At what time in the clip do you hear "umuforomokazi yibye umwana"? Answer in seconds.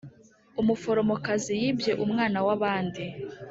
0.61-2.37